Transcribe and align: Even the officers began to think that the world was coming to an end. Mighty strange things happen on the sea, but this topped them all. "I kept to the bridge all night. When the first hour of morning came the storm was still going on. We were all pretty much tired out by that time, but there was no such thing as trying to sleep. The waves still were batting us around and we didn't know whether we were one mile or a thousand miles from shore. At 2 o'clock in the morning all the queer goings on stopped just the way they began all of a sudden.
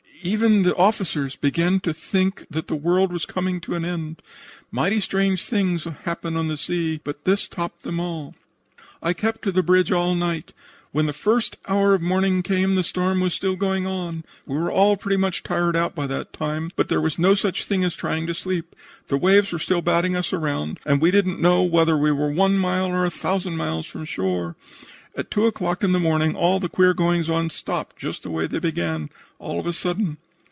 Even 0.23 0.61
the 0.61 0.75
officers 0.75 1.35
began 1.35 1.79
to 1.79 1.95
think 1.95 2.45
that 2.47 2.67
the 2.67 2.75
world 2.75 3.11
was 3.11 3.25
coming 3.25 3.59
to 3.61 3.73
an 3.73 3.83
end. 3.83 4.21
Mighty 4.69 4.99
strange 4.99 5.45
things 5.45 5.85
happen 6.03 6.37
on 6.37 6.47
the 6.47 6.57
sea, 6.59 7.01
but 7.03 7.25
this 7.25 7.47
topped 7.47 7.81
them 7.81 7.99
all. 7.99 8.35
"I 9.01 9.13
kept 9.13 9.41
to 9.41 9.51
the 9.51 9.63
bridge 9.63 9.91
all 9.91 10.13
night. 10.13 10.53
When 10.91 11.07
the 11.07 11.11
first 11.11 11.57
hour 11.67 11.95
of 11.95 12.03
morning 12.03 12.43
came 12.43 12.75
the 12.75 12.83
storm 12.83 13.19
was 13.19 13.33
still 13.33 13.55
going 13.55 13.87
on. 13.87 14.23
We 14.45 14.59
were 14.59 14.71
all 14.71 14.95
pretty 14.95 15.17
much 15.17 15.41
tired 15.41 15.75
out 15.75 15.95
by 15.95 16.05
that 16.05 16.33
time, 16.33 16.69
but 16.75 16.87
there 16.87 17.01
was 17.01 17.17
no 17.17 17.33
such 17.33 17.63
thing 17.63 17.83
as 17.83 17.95
trying 17.95 18.27
to 18.27 18.35
sleep. 18.35 18.75
The 19.07 19.17
waves 19.17 19.49
still 19.59 19.79
were 19.79 19.81
batting 19.81 20.15
us 20.15 20.31
around 20.31 20.79
and 20.85 21.01
we 21.01 21.09
didn't 21.09 21.41
know 21.41 21.63
whether 21.63 21.97
we 21.97 22.11
were 22.11 22.29
one 22.29 22.59
mile 22.59 22.91
or 22.91 23.05
a 23.07 23.09
thousand 23.09 23.57
miles 23.57 23.87
from 23.87 24.05
shore. 24.05 24.55
At 25.13 25.29
2 25.29 25.45
o'clock 25.45 25.83
in 25.83 25.91
the 25.91 25.99
morning 25.99 26.37
all 26.37 26.61
the 26.61 26.69
queer 26.69 26.93
goings 26.93 27.29
on 27.29 27.49
stopped 27.49 27.97
just 27.97 28.23
the 28.23 28.29
way 28.29 28.47
they 28.47 28.59
began 28.59 29.09
all 29.39 29.59
of 29.59 29.65
a 29.67 29.73
sudden. 29.73 30.17